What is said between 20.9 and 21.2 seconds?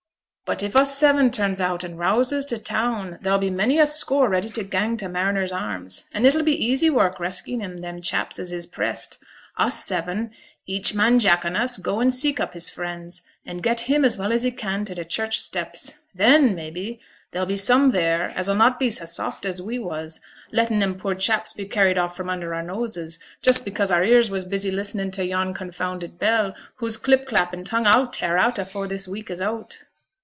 poor